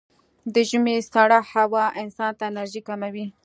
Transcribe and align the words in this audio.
د 0.53 0.55
ژمي 0.69 0.95
سړه 1.11 1.39
هوا 1.53 1.85
انسان 2.01 2.31
ته 2.37 2.43
انرژي 2.51 2.81
کموي. 2.87 3.25